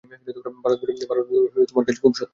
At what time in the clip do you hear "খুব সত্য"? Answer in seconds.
2.03-2.29